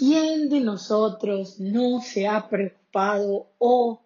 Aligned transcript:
¿Quién 0.00 0.48
de 0.48 0.60
nosotros 0.60 1.60
no 1.60 2.00
se 2.00 2.26
ha 2.26 2.48
preocupado 2.48 3.48
o 3.58 4.00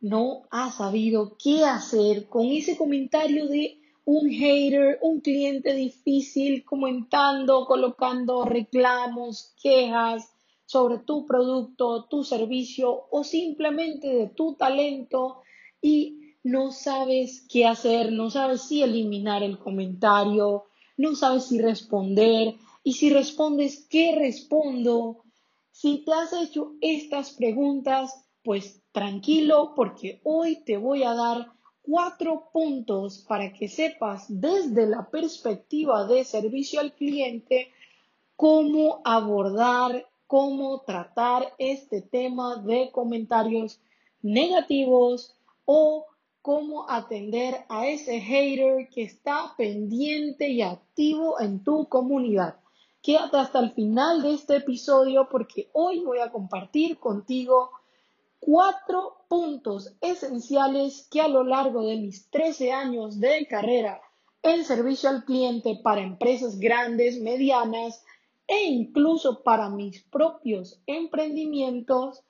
no 0.00 0.44
ha 0.50 0.72
sabido 0.72 1.36
qué 1.36 1.66
hacer 1.66 2.30
con 2.30 2.46
ese 2.46 2.78
comentario 2.78 3.46
de 3.48 3.78
un 4.06 4.30
hater, 4.30 4.98
un 5.02 5.20
cliente 5.20 5.74
difícil 5.74 6.64
comentando, 6.64 7.66
colocando 7.66 8.46
reclamos, 8.46 9.54
quejas 9.62 10.32
sobre 10.64 11.00
tu 11.00 11.26
producto, 11.26 12.06
tu 12.06 12.24
servicio 12.24 13.02
o 13.10 13.22
simplemente 13.22 14.08
de 14.14 14.28
tu 14.28 14.54
talento 14.54 15.42
y 15.82 16.36
no 16.42 16.72
sabes 16.72 17.46
qué 17.50 17.66
hacer, 17.66 18.12
no 18.12 18.30
sabes 18.30 18.62
si 18.62 18.82
eliminar 18.82 19.42
el 19.42 19.58
comentario, 19.58 20.64
no 20.96 21.14
sabes 21.14 21.48
si 21.48 21.60
responder 21.60 22.54
y 22.82 22.94
si 22.94 23.10
respondes, 23.10 23.86
¿qué 23.90 24.14
respondo? 24.18 25.23
Si 25.84 25.98
te 25.98 26.14
has 26.14 26.32
hecho 26.32 26.72
estas 26.80 27.32
preguntas, 27.32 28.24
pues 28.42 28.80
tranquilo 28.92 29.74
porque 29.76 30.18
hoy 30.24 30.64
te 30.64 30.78
voy 30.78 31.02
a 31.02 31.12
dar 31.12 31.52
cuatro 31.82 32.48
puntos 32.54 33.22
para 33.28 33.52
que 33.52 33.68
sepas 33.68 34.24
desde 34.28 34.86
la 34.86 35.10
perspectiva 35.10 36.06
de 36.06 36.24
servicio 36.24 36.80
al 36.80 36.94
cliente 36.94 37.68
cómo 38.34 39.02
abordar, 39.04 40.06
cómo 40.26 40.80
tratar 40.86 41.52
este 41.58 42.00
tema 42.00 42.56
de 42.62 42.90
comentarios 42.90 43.78
negativos 44.22 45.36
o 45.66 46.06
cómo 46.40 46.88
atender 46.88 47.66
a 47.68 47.88
ese 47.88 48.22
hater 48.22 48.88
que 48.88 49.02
está 49.02 49.52
pendiente 49.58 50.48
y 50.48 50.62
activo 50.62 51.38
en 51.42 51.62
tu 51.62 51.86
comunidad. 51.90 52.63
Quédate 53.04 53.36
hasta 53.36 53.60
el 53.60 53.72
final 53.72 54.22
de 54.22 54.32
este 54.32 54.56
episodio 54.56 55.28
porque 55.30 55.68
hoy 55.74 56.00
voy 56.00 56.20
a 56.20 56.32
compartir 56.32 56.98
contigo 56.98 57.68
cuatro 58.40 59.26
puntos 59.28 59.94
esenciales 60.00 61.06
que 61.10 61.20
a 61.20 61.28
lo 61.28 61.44
largo 61.44 61.84
de 61.84 61.96
mis 61.98 62.30
13 62.30 62.72
años 62.72 63.20
de 63.20 63.46
carrera 63.46 64.00
en 64.42 64.64
servicio 64.64 65.10
al 65.10 65.26
cliente 65.26 65.78
para 65.82 66.00
empresas 66.00 66.58
grandes, 66.58 67.20
medianas 67.20 68.02
e 68.46 68.64
incluso 68.64 69.42
para 69.42 69.68
mis 69.68 70.02
propios 70.04 70.80
emprendimientos 70.86 72.22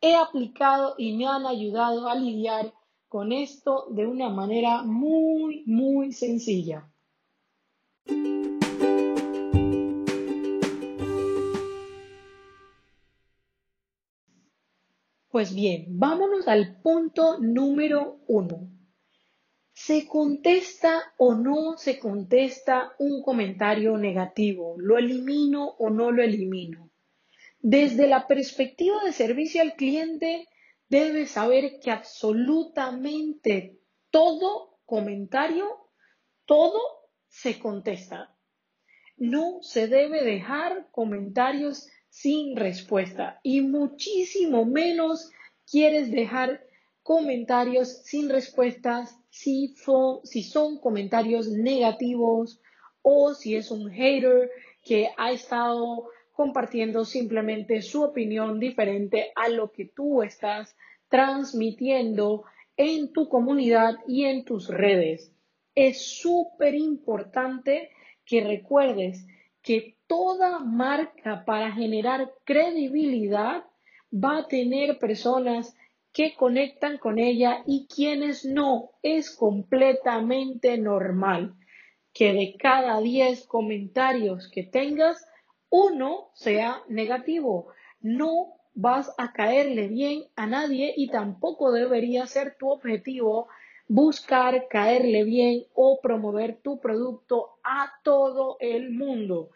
he 0.00 0.16
aplicado 0.16 0.96
y 0.98 1.16
me 1.16 1.28
han 1.28 1.46
ayudado 1.46 2.08
a 2.08 2.16
lidiar 2.16 2.74
con 3.08 3.30
esto 3.30 3.86
de 3.90 4.08
una 4.08 4.28
manera 4.28 4.82
muy, 4.82 5.62
muy 5.66 6.12
sencilla. 6.12 6.90
Pues 15.36 15.54
bien, 15.54 15.84
vámonos 15.98 16.48
al 16.48 16.80
punto 16.80 17.36
número 17.38 18.22
uno. 18.26 18.70
¿Se 19.74 20.08
contesta 20.08 21.12
o 21.18 21.34
no 21.34 21.76
se 21.76 21.98
contesta 21.98 22.94
un 22.98 23.20
comentario 23.22 23.98
negativo? 23.98 24.76
¿Lo 24.78 24.96
elimino 24.96 25.74
o 25.78 25.90
no 25.90 26.10
lo 26.10 26.22
elimino? 26.22 26.90
Desde 27.58 28.06
la 28.06 28.26
perspectiva 28.26 29.04
de 29.04 29.12
servicio 29.12 29.60
al 29.60 29.74
cliente, 29.74 30.48
debes 30.88 31.32
saber 31.32 31.80
que 31.82 31.90
absolutamente 31.90 33.78
todo 34.10 34.78
comentario, 34.86 35.66
todo 36.46 36.80
se 37.28 37.58
contesta. 37.58 38.34
No 39.18 39.58
se 39.60 39.86
debe 39.86 40.24
dejar 40.24 40.88
comentarios 40.92 41.90
sin 42.16 42.56
respuesta 42.56 43.40
y 43.42 43.60
muchísimo 43.60 44.64
menos 44.64 45.30
quieres 45.70 46.10
dejar 46.10 46.64
comentarios 47.02 48.04
sin 48.04 48.30
respuestas 48.30 49.18
si 49.28 49.74
son, 49.76 50.24
si 50.24 50.42
son 50.42 50.80
comentarios 50.80 51.48
negativos 51.48 52.62
o 53.02 53.34
si 53.34 53.54
es 53.54 53.70
un 53.70 53.90
hater 53.90 54.50
que 54.82 55.10
ha 55.18 55.30
estado 55.30 56.08
compartiendo 56.32 57.04
simplemente 57.04 57.82
su 57.82 58.02
opinión 58.02 58.60
diferente 58.60 59.30
a 59.34 59.50
lo 59.50 59.70
que 59.70 59.84
tú 59.84 60.22
estás 60.22 60.74
transmitiendo 61.10 62.44
en 62.78 63.12
tu 63.12 63.28
comunidad 63.28 63.96
y 64.08 64.24
en 64.24 64.46
tus 64.46 64.68
redes. 64.68 65.34
Es 65.74 66.18
súper 66.18 66.74
importante 66.76 67.90
que 68.24 68.40
recuerdes 68.40 69.26
que 69.66 69.98
toda 70.06 70.60
marca 70.60 71.44
para 71.44 71.72
generar 71.72 72.32
credibilidad 72.44 73.64
va 74.12 74.38
a 74.38 74.46
tener 74.46 75.00
personas 75.00 75.76
que 76.12 76.36
conectan 76.36 76.98
con 76.98 77.18
ella 77.18 77.64
y 77.66 77.88
quienes 77.88 78.44
no. 78.44 78.90
Es 79.02 79.34
completamente 79.34 80.78
normal 80.78 81.56
que 82.12 82.32
de 82.32 82.54
cada 82.56 83.00
10 83.00 83.48
comentarios 83.48 84.48
que 84.48 84.62
tengas, 84.62 85.26
uno 85.68 86.30
sea 86.34 86.82
negativo. 86.88 87.66
No 88.00 88.52
vas 88.72 89.12
a 89.18 89.32
caerle 89.32 89.88
bien 89.88 90.26
a 90.36 90.46
nadie 90.46 90.94
y 90.96 91.08
tampoco 91.08 91.72
debería 91.72 92.28
ser 92.28 92.54
tu 92.56 92.70
objetivo 92.70 93.48
buscar 93.88 94.66
caerle 94.68 95.24
bien 95.24 95.64
o 95.74 96.00
promover 96.00 96.60
tu 96.62 96.80
producto 96.80 97.55
a 97.66 97.92
todo 98.02 98.56
el 98.60 98.92
mundo 98.92 99.50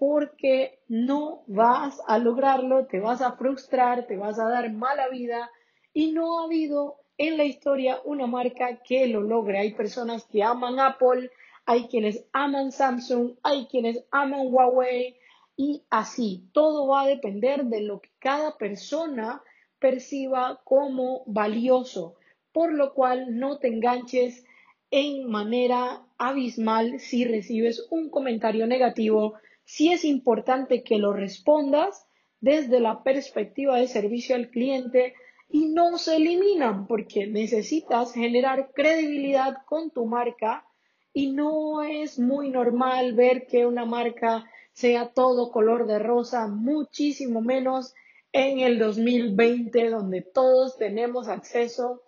porque 0.00 0.80
no 0.88 1.44
vas 1.46 2.00
a 2.06 2.18
lograrlo, 2.18 2.86
te 2.86 3.00
vas 3.00 3.20
a 3.20 3.32
frustrar, 3.32 4.06
te 4.06 4.16
vas 4.16 4.38
a 4.38 4.48
dar 4.48 4.72
mala 4.72 5.10
vida 5.10 5.50
y 5.92 6.12
no 6.12 6.40
ha 6.40 6.44
habido 6.44 6.96
en 7.18 7.36
la 7.36 7.44
historia 7.44 8.00
una 8.06 8.26
marca 8.26 8.80
que 8.82 9.06
lo 9.08 9.20
logre. 9.20 9.58
Hay 9.58 9.74
personas 9.74 10.24
que 10.24 10.42
aman 10.42 10.80
Apple, 10.80 11.30
hay 11.66 11.86
quienes 11.88 12.24
aman 12.32 12.72
Samsung, 12.72 13.34
hay 13.42 13.66
quienes 13.66 14.02
aman 14.10 14.46
Huawei 14.50 15.18
y 15.54 15.84
así. 15.90 16.48
Todo 16.54 16.88
va 16.88 17.02
a 17.02 17.06
depender 17.06 17.64
de 17.66 17.82
lo 17.82 18.00
que 18.00 18.08
cada 18.20 18.56
persona 18.56 19.42
perciba 19.78 20.62
como 20.64 21.24
valioso, 21.26 22.14
por 22.52 22.72
lo 22.72 22.94
cual 22.94 23.38
no 23.38 23.58
te 23.58 23.68
enganches 23.68 24.46
en 24.90 25.28
manera 25.28 26.02
abismal 26.18 26.98
si 27.00 27.24
recibes 27.24 27.86
un 27.90 28.10
comentario 28.10 28.66
negativo 28.66 29.34
sí 29.64 29.92
es 29.92 30.04
importante 30.04 30.82
que 30.82 30.98
lo 30.98 31.12
respondas 31.12 32.06
desde 32.40 32.80
la 32.80 33.02
perspectiva 33.02 33.76
de 33.76 33.86
servicio 33.86 34.34
al 34.34 34.50
cliente 34.50 35.14
y 35.48 35.66
no 35.66 35.98
se 35.98 36.16
eliminan 36.16 36.86
porque 36.86 37.26
necesitas 37.26 38.12
generar 38.14 38.72
credibilidad 38.74 39.58
con 39.66 39.90
tu 39.90 40.06
marca 40.06 40.64
y 41.12 41.32
no 41.32 41.82
es 41.82 42.18
muy 42.18 42.50
normal 42.50 43.14
ver 43.14 43.46
que 43.46 43.66
una 43.66 43.84
marca 43.84 44.44
sea 44.72 45.12
todo 45.12 45.50
color 45.50 45.86
de 45.86 45.98
rosa, 45.98 46.46
muchísimo 46.46 47.40
menos 47.40 47.94
en 48.32 48.60
el 48.60 48.78
2020 48.78 49.90
donde 49.90 50.22
todos 50.22 50.78
tenemos 50.78 51.28
acceso 51.28 52.02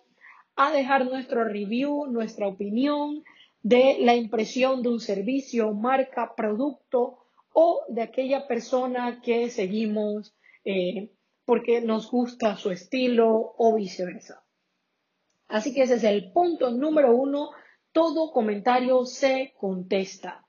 a 0.55 0.71
dejar 0.71 1.05
nuestro 1.05 1.43
review, 1.43 2.07
nuestra 2.07 2.47
opinión 2.47 3.23
de 3.61 3.97
la 3.99 4.15
impresión 4.15 4.83
de 4.83 4.89
un 4.89 4.99
servicio, 4.99 5.73
marca, 5.73 6.35
producto 6.35 7.19
o 7.53 7.81
de 7.89 8.01
aquella 8.01 8.47
persona 8.47 9.21
que 9.21 9.49
seguimos 9.49 10.35
eh, 10.65 11.11
porque 11.45 11.81
nos 11.81 12.09
gusta 12.09 12.55
su 12.55 12.71
estilo 12.71 13.53
o 13.57 13.75
viceversa. 13.75 14.43
Así 15.47 15.73
que 15.73 15.83
ese 15.83 15.95
es 15.95 16.03
el 16.03 16.31
punto 16.31 16.71
número 16.71 17.15
uno. 17.15 17.51
Todo 17.91 18.31
comentario 18.31 19.05
se 19.05 19.53
contesta. 19.57 20.45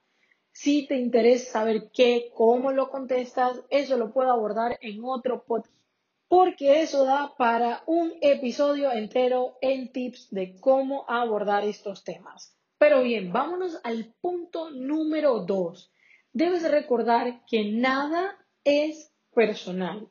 Si 0.51 0.87
te 0.87 0.97
interesa 0.97 1.53
saber 1.53 1.91
qué, 1.93 2.31
cómo 2.33 2.73
lo 2.73 2.89
contestas, 2.91 3.61
eso 3.71 3.99
lo 3.99 4.13
puedo 4.13 4.31
abordar 4.31 4.79
en 4.81 5.05
otro 5.05 5.45
podcast. 5.45 5.84
Porque 6.29 6.83
eso 6.83 7.05
da 7.05 7.35
para 7.37 7.83
un 7.87 8.13
episodio 8.21 8.93
entero 8.93 9.59
en 9.61 9.93
tips 9.93 10.31
de 10.31 10.59
cómo 10.61 11.05
abordar 11.09 11.65
estos 11.65 12.05
temas. 12.05 12.57
Pero 12.79 13.03
bien, 13.03 13.33
vámonos 13.33 13.81
al 13.85 14.15
punto 14.21 14.71
número 14.71 15.41
dos 15.41 15.93
debes 16.35 16.69
recordar 16.69 17.41
que 17.47 17.65
nada 17.65 18.37
es 18.65 19.15
personal. 19.33 20.09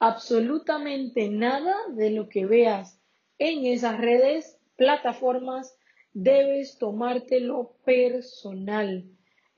Absolutamente 0.00 1.28
nada 1.28 1.74
de 1.94 2.10
lo 2.10 2.28
que 2.28 2.46
veas 2.46 3.00
en 3.38 3.66
esas 3.66 3.98
redes, 3.98 4.58
plataformas, 4.76 5.78
debes 6.12 6.78
tomártelo 6.78 7.76
personal. 7.84 9.04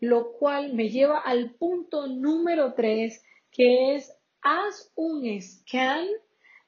Lo 0.00 0.32
cual 0.32 0.74
me 0.74 0.90
lleva 0.90 1.18
al 1.18 1.54
punto 1.54 2.08
número 2.08 2.74
tres, 2.74 3.24
que 3.50 3.94
es 3.94 4.12
haz 4.42 4.92
un 4.94 5.40
scan 5.40 6.06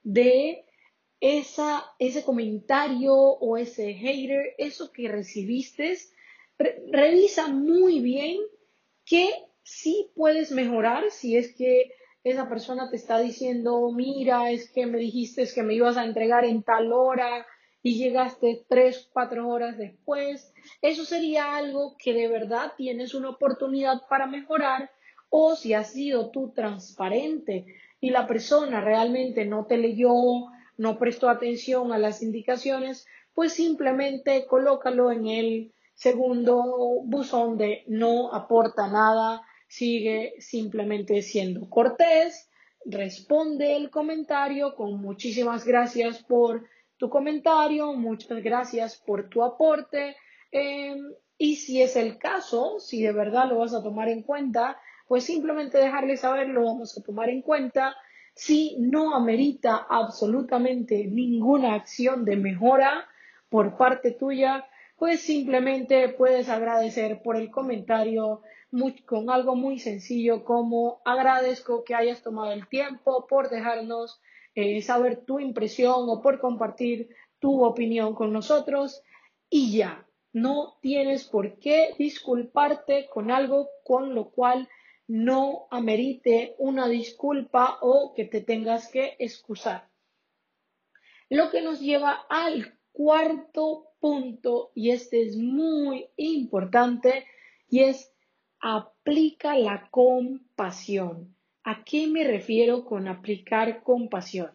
de 0.03 0.65
esa, 1.21 1.85
ese 1.99 2.25
comentario 2.25 3.15
o 3.15 3.57
ese 3.57 3.93
hater, 3.95 4.55
eso 4.59 4.93
que 4.93 5.09
recibiste. 5.09 5.97
revisa 6.91 7.49
muy 7.49 8.01
bien 8.01 8.41
¿Qué 9.11 9.29
sí 9.65 10.13
puedes 10.15 10.53
mejorar 10.53 11.11
si 11.11 11.37
es 11.37 11.53
que 11.57 11.91
esa 12.23 12.49
persona 12.49 12.91
te 12.91 12.97
está 12.97 13.19
diciendo, 13.19 13.91
mira, 13.91 14.53
es 14.53 14.71
que 14.71 14.87
me 14.87 14.99
dijiste 14.99 15.49
que 15.53 15.65
me 15.65 15.75
ibas 15.75 15.97
a 15.97 16.05
entregar 16.05 16.45
en 16.45 16.63
tal 16.63 16.93
hora 16.93 17.45
y 17.83 17.99
llegaste 17.99 18.65
tres, 18.69 19.11
cuatro 19.13 19.49
horas 19.49 19.77
después. 19.79 20.55
Eso 20.81 21.05
sería 21.05 21.57
algo 21.57 21.97
que 21.99 22.15
de 22.15 22.29
verdad 22.29 22.75
tienes 22.77 23.13
una 23.13 23.31
oportunidad 23.31 24.03
para 24.09 24.29
mejorar 24.29 24.93
o 25.31 25.57
si 25.57 25.75
has 25.75 25.93
sido 25.93 26.31
tú 26.31 26.53
transparente 26.53 27.67
y 28.01 28.11
la 28.11 28.27
persona 28.27 28.81
realmente 28.81 29.47
no 29.47 29.67
te 29.67 29.79
leyó, 29.79 30.13
no 30.77 30.99
prestó 30.99 31.29
atención 31.29 31.93
a 31.93 31.99
las 31.99 32.23
indicaciones, 32.23 33.07
pues 33.35 33.53
simplemente 33.53 34.47
colócalo 34.47 35.13
en 35.13 35.27
el 35.27 35.73
segundo 35.95 37.03
buzón 37.05 37.59
de 37.59 37.85
no 37.87 38.35
aporta 38.35 38.89
nada, 38.89 39.43
sigue 39.69 40.35
simplemente 40.39 41.23
siendo 41.23 41.69
cortés, 41.69 42.51
responde 42.85 43.77
el 43.77 43.91
comentario 43.91 44.75
con 44.75 45.01
muchísimas 45.01 45.65
gracias 45.65 46.23
por 46.25 46.67
tu 46.97 47.09
comentario, 47.09 47.93
muchas 47.93 48.43
gracias 48.43 48.97
por 48.97 49.29
tu 49.29 49.43
aporte. 49.43 50.17
Em, 50.51 51.13
y 51.39 51.57
si 51.57 51.81
es 51.81 51.97
el 51.97 52.19
caso, 52.19 52.81
si 52.81 53.03
de 53.03 53.13
verdad 53.13 53.49
lo 53.49 53.59
vas 53.59 53.75
a 53.75 53.83
tomar 53.83 54.09
en 54.09 54.23
cuenta, 54.23 54.79
pues 55.11 55.25
simplemente 55.25 55.77
dejarle 55.77 56.17
saber, 56.17 56.51
lo 56.51 56.67
vamos 56.67 56.97
a 56.97 57.03
tomar 57.03 57.31
en 57.31 57.43
cuenta. 57.43 57.97
Si 58.33 58.77
no 58.79 59.17
amerita 59.17 59.85
absolutamente 59.91 61.05
ninguna 61.05 61.75
acción 61.75 62.25
de 62.25 62.37
mejora 62.37 63.09
por 63.49 63.77
parte 63.77 64.13
tuya, 64.13 64.69
pues 64.97 65.21
simplemente 65.21 66.11
puedes 66.11 66.49
agradecer 66.49 67.23
por 67.25 67.35
el 67.35 67.51
comentario 67.51 68.43
con 69.05 69.31
algo 69.31 69.57
muy 69.57 69.81
sencillo 69.81 70.45
como 70.45 71.03
agradezco 71.05 71.83
que 71.83 71.97
hayas 71.97 72.23
tomado 72.23 72.53
el 72.53 72.69
tiempo 72.69 73.27
por 73.29 73.51
dejarnos 73.51 74.21
eh, 74.55 74.81
saber 74.81 75.25
tu 75.25 75.41
impresión 75.41 76.05
o 76.09 76.23
por 76.23 76.39
compartir 76.39 77.09
tu 77.41 77.65
opinión 77.65 78.15
con 78.15 78.33
nosotros 78.33 79.03
y 79.49 79.77
ya, 79.77 80.07
no 80.33 80.79
tienes 80.81 81.25
por 81.25 81.59
qué 81.59 81.97
disculparte 81.99 83.09
con 83.13 83.33
algo 83.33 83.71
con 83.83 84.15
lo 84.15 84.31
cual 84.31 84.69
no 85.11 85.67
amerite 85.73 86.55
una 86.59 86.87
disculpa 86.87 87.79
o 87.83 88.15
que 88.15 88.25
te 88.25 88.41
tengas 88.41 88.89
que 88.89 89.17
excusar. 89.19 89.89
Lo 91.29 91.51
que 91.51 91.63
nos 91.63 91.81
lleva 91.81 92.13
al 92.29 92.79
cuarto 92.93 93.89
punto, 93.99 94.71
y 94.73 94.91
este 94.91 95.23
es 95.23 95.37
muy 95.37 96.07
importante, 96.17 97.27
y 97.69 97.81
es 97.81 98.15
aplica 98.61 99.57
la 99.57 99.89
compasión. 99.91 101.35
¿A 101.65 101.83
qué 101.83 102.07
me 102.07 102.23
refiero 102.23 102.85
con 102.85 103.09
aplicar 103.09 103.83
compasión? 103.83 104.53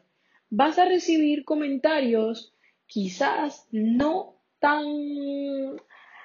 Vas 0.49 0.79
a 0.79 0.85
recibir 0.85 1.43
comentarios 1.43 2.53
quizás 2.85 3.67
no 3.71 4.41
tan 4.59 4.85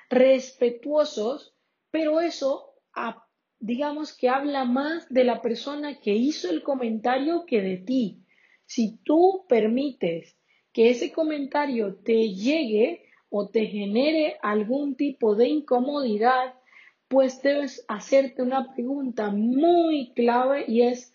respetuosos, 0.09 1.53
pero 1.91 2.21
eso 2.21 2.75
digamos 3.61 4.17
que 4.17 4.29
habla 4.29 4.65
más 4.65 5.09
de 5.11 5.25
la 5.25 5.43
persona 5.43 6.01
que 6.01 6.15
hizo 6.15 6.51
el 6.51 6.62
comentario 6.62 7.45
que 7.47 7.61
de 7.61 7.77
ti. 7.77 8.25
Si 8.65 8.99
tú 9.05 9.45
permites 9.49 10.37
que 10.73 10.91
ese 10.91 11.12
comentario 11.12 11.97
te 11.97 12.33
llegue 12.33 13.05
o 13.29 13.49
te 13.49 13.67
genere 13.67 14.39
algún 14.43 14.97
tipo 14.97 15.35
de 15.35 15.49
incomodidad, 15.49 16.55
pues 17.09 17.43
debes 17.43 17.85
hacerte 17.89 18.43
una 18.43 18.73
pregunta 18.73 19.31
muy 19.31 20.12
clave 20.15 20.65
y 20.67 20.83
es, 20.83 21.15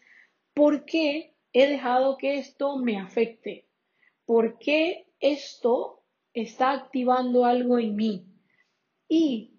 ¿por 0.53 0.85
qué 0.85 1.33
he 1.51 1.67
dejado 1.67 2.17
que 2.17 2.37
esto 2.37 2.77
me 2.77 2.99
afecte? 2.99 3.67
¿Por 4.25 4.59
qué 4.59 5.07
esto 5.19 6.03
está 6.33 6.71
activando 6.71 7.45
algo 7.45 7.79
en 7.79 7.95
mí? 7.95 8.25
Y 9.07 9.54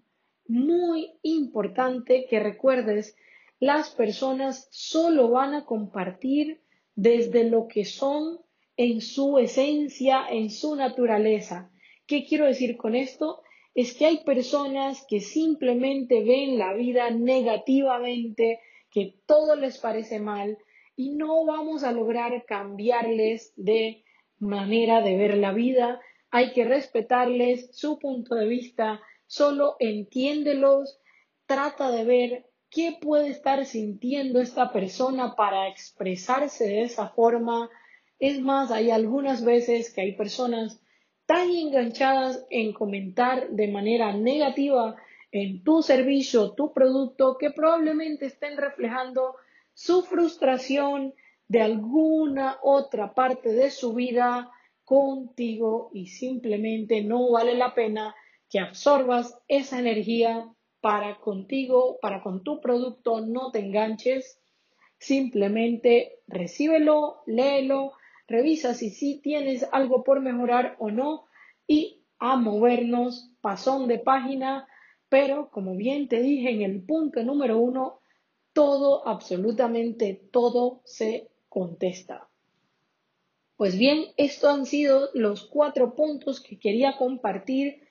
muy 0.48 1.12
importante 1.22 2.26
que 2.28 2.40
recuerdes, 2.40 3.16
las 3.58 3.90
personas 3.90 4.68
solo 4.70 5.30
van 5.30 5.54
a 5.54 5.64
compartir 5.64 6.60
desde 6.94 7.44
lo 7.44 7.68
que 7.68 7.84
son 7.84 8.40
en 8.76 9.00
su 9.00 9.38
esencia, 9.38 10.26
en 10.28 10.50
su 10.50 10.76
naturaleza. 10.76 11.70
¿Qué 12.06 12.24
quiero 12.24 12.46
decir 12.46 12.76
con 12.76 12.94
esto? 12.94 13.42
es 13.76 13.92
que 13.92 14.06
hay 14.06 14.24
personas 14.24 15.04
que 15.06 15.20
simplemente 15.20 16.24
ven 16.24 16.56
la 16.56 16.72
vida 16.72 17.10
negativamente, 17.10 18.58
que 18.90 19.16
todo 19.26 19.54
les 19.54 19.76
parece 19.76 20.18
mal 20.18 20.56
y 20.96 21.10
no 21.10 21.44
vamos 21.44 21.84
a 21.84 21.92
lograr 21.92 22.46
cambiarles 22.46 23.52
de 23.56 24.02
manera 24.38 25.02
de 25.02 25.18
ver 25.18 25.36
la 25.36 25.52
vida. 25.52 26.00
Hay 26.30 26.54
que 26.54 26.64
respetarles 26.64 27.68
su 27.76 27.98
punto 27.98 28.34
de 28.34 28.46
vista, 28.46 29.02
solo 29.26 29.76
entiéndelos, 29.78 30.98
trata 31.46 31.90
de 31.90 32.04
ver 32.04 32.46
qué 32.70 32.96
puede 33.00 33.28
estar 33.28 33.64
sintiendo 33.64 34.40
esta 34.40 34.72
persona 34.72 35.34
para 35.34 35.68
expresarse 35.68 36.64
de 36.64 36.82
esa 36.82 37.08
forma. 37.08 37.70
Es 38.18 38.40
más, 38.40 38.70
hay 38.70 38.90
algunas 38.90 39.44
veces 39.44 39.92
que 39.92 40.02
hay 40.02 40.12
personas 40.12 40.80
tan 41.26 41.50
enganchadas 41.50 42.44
en 42.50 42.72
comentar 42.72 43.50
de 43.50 43.68
manera 43.68 44.12
negativa 44.12 44.96
en 45.32 45.62
tu 45.62 45.82
servicio, 45.82 46.52
tu 46.52 46.72
producto, 46.72 47.36
que 47.38 47.50
probablemente 47.50 48.26
estén 48.26 48.56
reflejando 48.56 49.34
su 49.74 50.02
frustración 50.02 51.14
de 51.48 51.60
alguna 51.60 52.58
otra 52.62 53.12
parte 53.12 53.52
de 53.52 53.70
su 53.70 53.92
vida 53.94 54.50
contigo 54.84 55.90
y 55.92 56.06
simplemente 56.06 57.02
no 57.02 57.32
vale 57.32 57.54
la 57.54 57.74
pena 57.74 58.14
que 58.50 58.58
absorbas 58.58 59.38
esa 59.48 59.78
energía 59.78 60.48
para 60.80 61.18
contigo, 61.18 61.98
para 62.00 62.22
con 62.22 62.44
tu 62.44 62.60
producto, 62.60 63.20
no 63.20 63.50
te 63.50 63.60
enganches, 63.60 64.40
simplemente 64.98 66.20
recíbelo, 66.26 67.22
léelo, 67.26 67.92
revisa 68.28 68.74
si 68.74 68.90
sí 68.90 69.20
tienes 69.22 69.66
algo 69.72 70.04
por 70.04 70.20
mejorar 70.20 70.76
o 70.78 70.90
no 70.90 71.26
y 71.66 72.02
a 72.18 72.36
movernos 72.36 73.30
pasón 73.40 73.88
de 73.88 73.98
página, 73.98 74.66
pero 75.08 75.50
como 75.50 75.76
bien 75.76 76.08
te 76.08 76.22
dije 76.22 76.50
en 76.50 76.62
el 76.62 76.82
punto 76.82 77.22
número 77.22 77.58
uno, 77.58 78.00
todo, 78.52 79.06
absolutamente 79.06 80.28
todo 80.32 80.80
se 80.84 81.28
contesta. 81.48 82.28
Pues 83.56 83.78
bien, 83.78 84.06
estos 84.16 84.50
han 84.50 84.66
sido 84.66 85.08
los 85.14 85.46
cuatro 85.46 85.94
puntos 85.94 86.40
que 86.40 86.58
quería 86.58 86.96
compartir 86.96 87.85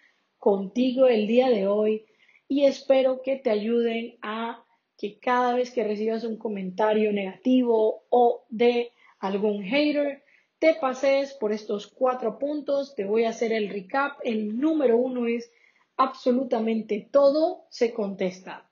contigo 0.45 1.07
el 1.07 1.25
día 1.25 1.49
de 1.49 1.65
hoy 1.65 2.05
y 2.47 2.65
espero 2.65 3.23
que 3.23 3.35
te 3.35 3.49
ayuden 3.49 4.19
a 4.21 4.63
que 4.95 5.17
cada 5.17 5.55
vez 5.55 5.71
que 5.71 5.83
recibas 5.83 6.23
un 6.23 6.37
comentario 6.37 7.11
negativo 7.11 8.03
o 8.11 8.45
de 8.49 8.91
algún 9.17 9.63
hater, 9.63 10.23
te 10.59 10.75
pases 10.75 11.33
por 11.33 11.51
estos 11.51 11.87
cuatro 11.87 12.37
puntos. 12.37 12.93
Te 12.93 13.05
voy 13.05 13.23
a 13.23 13.29
hacer 13.29 13.53
el 13.53 13.69
recap. 13.69 14.19
El 14.23 14.59
número 14.59 14.97
uno 14.97 15.25
es 15.25 15.51
absolutamente 15.97 17.09
todo 17.11 17.65
se 17.71 17.91
contesta. 17.91 18.69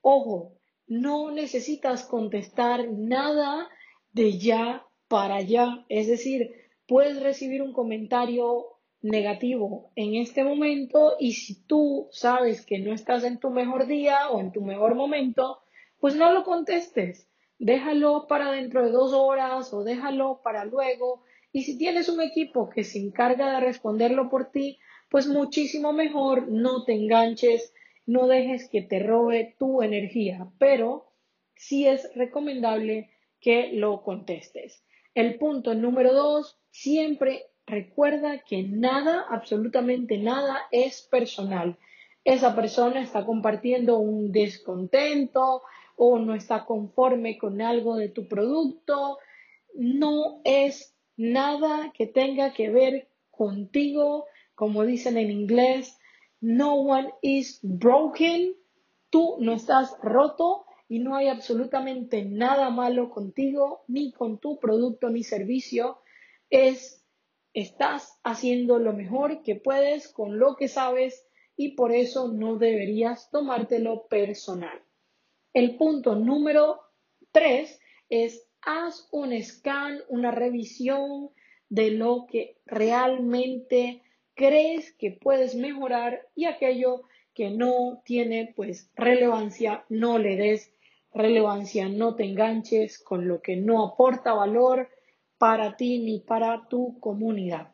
Ojo, 0.00 0.56
no 0.88 1.30
necesitas 1.30 2.02
contestar 2.02 2.88
nada 2.90 3.68
de 4.10 4.40
ya 4.40 4.84
para 5.06 5.36
allá. 5.36 5.84
Es 5.88 6.08
decir, 6.08 6.50
puedes 6.88 7.22
recibir 7.22 7.62
un 7.62 7.72
comentario 7.72 8.77
negativo 9.00 9.92
en 9.94 10.16
este 10.16 10.44
momento 10.44 11.14
y 11.18 11.32
si 11.32 11.64
tú 11.66 12.08
sabes 12.10 12.64
que 12.64 12.78
no 12.78 12.92
estás 12.92 13.24
en 13.24 13.38
tu 13.38 13.50
mejor 13.50 13.86
día 13.86 14.30
o 14.30 14.40
en 14.40 14.52
tu 14.52 14.62
mejor 14.62 14.94
momento, 14.94 15.60
pues 16.00 16.14
no 16.16 16.32
lo 16.32 16.44
contestes 16.44 17.28
déjalo 17.58 18.26
para 18.28 18.52
dentro 18.52 18.84
de 18.84 18.90
dos 18.90 19.12
horas 19.12 19.72
o 19.72 19.84
déjalo 19.84 20.40
para 20.42 20.64
luego. 20.64 21.22
Y 21.52 21.62
si 21.62 21.76
tienes 21.76 22.08
un 22.08 22.20
equipo 22.20 22.70
que 22.70 22.84
se 22.84 22.98
encarga 22.98 23.52
de 23.54 23.60
responderlo 23.60 24.30
por 24.30 24.50
ti, 24.50 24.78
pues 25.10 25.26
muchísimo 25.26 25.92
mejor, 25.92 26.48
no 26.48 26.84
te 26.84 26.92
enganches, 26.92 27.72
no 28.06 28.26
dejes 28.26 28.68
que 28.68 28.82
te 28.82 29.00
robe 29.00 29.56
tu 29.58 29.82
energía, 29.82 30.48
pero 30.58 31.12
sí 31.56 31.86
es 31.86 32.10
recomendable 32.14 33.10
que 33.40 33.72
lo 33.72 34.02
contestes. 34.02 34.84
El 35.14 35.38
punto 35.38 35.74
número 35.74 36.12
dos, 36.12 36.58
siempre 36.70 37.46
recuerda 37.68 38.38
que 38.38 38.62
nada, 38.62 39.24
absolutamente 39.30 40.18
nada 40.18 40.58
es 40.72 41.02
personal. 41.02 41.78
Esa 42.24 42.54
persona 42.56 43.00
está 43.00 43.24
compartiendo 43.24 43.98
un 43.98 44.32
descontento, 44.32 45.62
o 45.96 46.18
no 46.18 46.34
está 46.34 46.64
conforme 46.64 47.38
con 47.38 47.60
algo 47.60 47.96
de 47.96 48.08
tu 48.08 48.28
producto, 48.28 49.18
no 49.74 50.40
es 50.44 50.94
nada 51.16 51.92
que 51.92 52.06
tenga 52.06 52.52
que 52.52 52.70
ver 52.70 53.08
contigo, 53.30 54.26
como 54.54 54.84
dicen 54.84 55.16
en 55.18 55.30
inglés, 55.30 55.98
no 56.40 56.74
one 56.74 57.12
is 57.20 57.58
broken, 57.62 58.54
tú 59.10 59.36
no 59.40 59.54
estás 59.54 59.96
roto, 60.02 60.66
y 60.88 61.00
no 61.00 61.16
hay 61.16 61.28
absolutamente 61.28 62.24
nada 62.24 62.70
malo 62.70 63.10
contigo, 63.10 63.82
ni 63.88 64.12
con 64.12 64.38
tu 64.38 64.58
producto 64.58 65.10
ni 65.10 65.22
servicio. 65.22 65.98
Es, 66.48 67.04
estás 67.60 68.20
haciendo 68.22 68.78
lo 68.78 68.92
mejor 68.92 69.42
que 69.42 69.56
puedes 69.56 70.08
con 70.08 70.38
lo 70.38 70.56
que 70.56 70.68
sabes 70.68 71.26
y 71.56 71.72
por 71.72 71.92
eso 71.92 72.28
no 72.28 72.56
deberías 72.56 73.30
tomártelo 73.30 74.06
personal. 74.06 74.80
El 75.52 75.76
punto 75.76 76.14
número 76.14 76.80
tres 77.32 77.80
es 78.08 78.46
haz 78.62 79.08
un 79.10 79.40
scan, 79.42 80.00
una 80.08 80.30
revisión 80.30 81.30
de 81.68 81.90
lo 81.90 82.26
que 82.30 82.58
realmente 82.66 84.02
crees 84.34 84.92
que 84.92 85.10
puedes 85.10 85.54
mejorar 85.54 86.28
y 86.34 86.44
aquello 86.44 87.02
que 87.34 87.50
no 87.50 88.02
tiene 88.04 88.52
pues 88.54 88.90
relevancia, 88.94 89.84
no 89.88 90.18
le 90.18 90.36
des 90.36 90.72
relevancia, 91.12 91.88
no 91.88 92.14
te 92.14 92.24
enganches 92.24 92.98
con 92.98 93.26
lo 93.26 93.42
que 93.42 93.56
no 93.56 93.84
aporta 93.84 94.32
valor 94.32 94.88
para 95.38 95.76
ti 95.76 96.00
ni 96.00 96.20
para 96.20 96.68
tu 96.68 96.98
comunidad. 97.00 97.72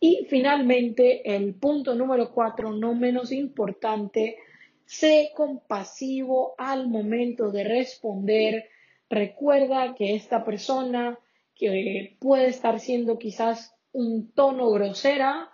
Y 0.00 0.26
finalmente, 0.28 1.36
el 1.36 1.54
punto 1.54 1.94
número 1.94 2.32
cuatro, 2.32 2.72
no 2.72 2.94
menos 2.94 3.30
importante, 3.30 4.38
sé 4.84 5.30
compasivo 5.36 6.54
al 6.58 6.88
momento 6.88 7.52
de 7.52 7.64
responder. 7.64 8.68
Recuerda 9.08 9.94
que 9.94 10.14
esta 10.14 10.44
persona 10.44 11.18
que 11.54 12.16
puede 12.18 12.48
estar 12.48 12.80
siendo 12.80 13.18
quizás 13.18 13.76
un 13.92 14.32
tono 14.32 14.70
grosera 14.70 15.50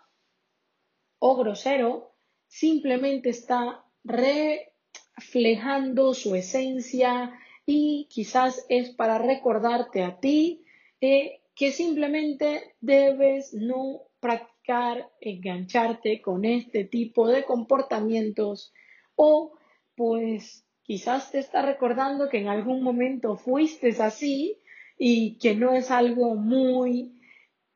o 1.18 1.36
grosero, 1.36 2.14
simplemente 2.46 3.30
está 3.30 3.84
reflejando 4.04 6.14
su 6.14 6.34
esencia 6.34 7.32
y 7.66 8.06
quizás 8.08 8.64
es 8.68 8.90
para 8.90 9.18
recordarte 9.18 10.02
a 10.02 10.20
ti 10.20 10.64
eh, 11.00 11.40
que 11.54 11.72
simplemente 11.72 12.74
debes 12.80 13.52
no 13.54 14.02
practicar, 14.20 15.08
engancharte 15.20 16.20
con 16.20 16.44
este 16.44 16.84
tipo 16.84 17.26
de 17.26 17.44
comportamientos 17.44 18.72
o 19.16 19.52
pues 19.94 20.64
quizás 20.82 21.30
te 21.30 21.38
está 21.38 21.62
recordando 21.62 22.28
que 22.28 22.38
en 22.38 22.48
algún 22.48 22.82
momento 22.82 23.36
fuiste 23.36 23.88
así 24.00 24.58
y 24.98 25.38
que 25.38 25.54
no 25.54 25.72
es 25.72 25.90
algo 25.90 26.34
muy 26.34 27.12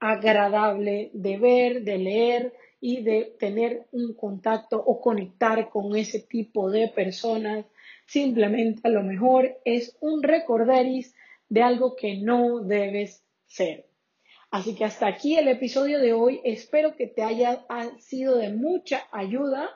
agradable 0.00 1.10
de 1.14 1.38
ver, 1.38 1.82
de 1.82 1.98
leer 1.98 2.52
y 2.80 3.02
de 3.02 3.36
tener 3.38 3.86
un 3.92 4.14
contacto 4.14 4.82
o 4.84 5.00
conectar 5.00 5.70
con 5.70 5.96
ese 5.96 6.20
tipo 6.20 6.70
de 6.70 6.88
personas. 6.88 7.64
Simplemente 8.06 8.80
a 8.84 8.90
lo 8.90 9.04
mejor 9.04 9.58
es 9.64 9.96
un 10.00 10.22
recorderis 10.22 11.14
de 11.52 11.62
algo 11.62 11.96
que 11.96 12.16
no 12.16 12.60
debes 12.60 13.22
ser. 13.44 13.86
Así 14.50 14.74
que 14.74 14.86
hasta 14.86 15.06
aquí 15.06 15.36
el 15.36 15.48
episodio 15.48 16.00
de 16.00 16.14
hoy. 16.14 16.40
Espero 16.44 16.96
que 16.96 17.06
te 17.06 17.22
haya 17.22 17.66
sido 17.98 18.38
de 18.38 18.48
mucha 18.48 19.06
ayuda. 19.12 19.68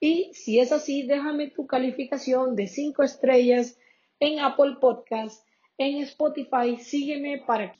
Y 0.00 0.34
si 0.34 0.58
es 0.58 0.72
así, 0.72 1.04
déjame 1.04 1.48
tu 1.48 1.68
calificación 1.68 2.56
de 2.56 2.66
5 2.66 3.04
estrellas 3.04 3.78
en 4.18 4.40
Apple 4.40 4.78
Podcast, 4.80 5.46
en 5.78 5.98
Spotify. 5.98 6.78
Sígueme 6.80 7.44
para, 7.46 7.76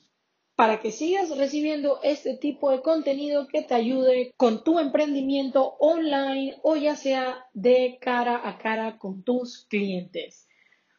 para 0.54 0.78
que 0.78 0.92
sigas 0.92 1.36
recibiendo 1.36 1.98
este 2.04 2.36
tipo 2.36 2.70
de 2.70 2.82
contenido 2.82 3.48
que 3.48 3.62
te 3.62 3.74
ayude 3.74 4.32
con 4.36 4.62
tu 4.62 4.78
emprendimiento 4.78 5.74
online 5.80 6.56
o 6.62 6.76
ya 6.76 6.94
sea 6.94 7.46
de 7.52 7.98
cara 8.00 8.48
a 8.48 8.58
cara 8.58 8.96
con 8.96 9.24
tus 9.24 9.66
clientes. 9.68 10.46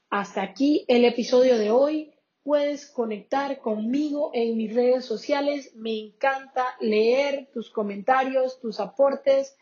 Hasta 0.09 0.41
aquí 0.41 0.83
el 0.89 1.05
episodio 1.05 1.57
de 1.57 1.71
hoy 1.71 2.13
puedes 2.43 2.87
conectar 2.87 3.59
conmigo 3.59 4.31
en 4.33 4.57
mis 4.57 4.73
redes 4.73 5.05
sociales. 5.05 5.73
Me 5.75 5.97
encanta 5.97 6.65
leer 6.79 7.49
tus 7.53 7.69
comentarios, 7.69 8.59
tus 8.59 8.79
aportes. 8.79 9.55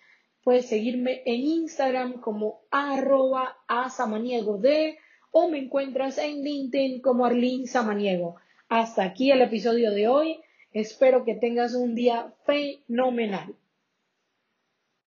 Puedes 0.43 0.67
seguirme 0.67 1.21
en 1.25 1.41
Instagram 1.41 2.21
como 2.21 2.61
arroba 2.71 3.57
asamaniego 3.67 4.59
o 5.31 5.49
me 5.49 5.59
encuentras 5.59 6.17
en 6.17 6.43
LinkedIn 6.43 7.01
como 7.01 7.25
Arlene 7.25 7.67
Samaniego. 7.67 8.37
Hasta 8.67 9.03
aquí 9.03 9.31
el 9.31 9.41
episodio 9.41 9.91
de 9.91 10.07
hoy. 10.07 10.39
Espero 10.71 11.25
que 11.25 11.35
tengas 11.35 11.73
un 11.73 11.95
día 11.95 12.33
fenomenal. 12.45 13.55